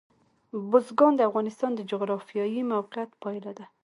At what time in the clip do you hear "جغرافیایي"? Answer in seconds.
1.91-2.61